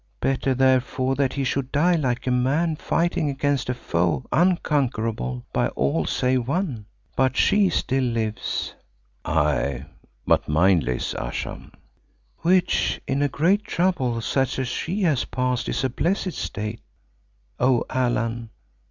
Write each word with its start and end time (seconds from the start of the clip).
Better, 0.19 0.55
therefore, 0.55 1.13
that 1.13 1.33
he 1.33 1.43
should 1.43 1.71
die 1.71 1.93
like 1.93 2.25
a 2.25 2.31
man 2.31 2.75
fighting 2.75 3.29
against 3.29 3.69
a 3.69 3.73
foe 3.75 4.25
unconquerable 4.31 5.45
by 5.53 5.67
all 5.75 6.07
save 6.07 6.47
one. 6.47 6.87
But 7.15 7.37
she 7.37 7.69
still 7.69 8.05
lives." 8.05 8.73
"Aye, 9.25 9.85
but 10.25 10.47
mindless, 10.49 11.13
Ayesha." 11.13 11.69
"Which, 12.39 12.99
in 13.05 13.19
great 13.27 13.63
trouble 13.63 14.21
such 14.21 14.57
as 14.57 14.67
she 14.67 15.03
has 15.03 15.25
passed, 15.25 15.69
is 15.69 15.83
a 15.83 15.89
blessed 15.91 16.31
state, 16.33 16.81
O 17.59 17.85
Allan. 17.87 18.49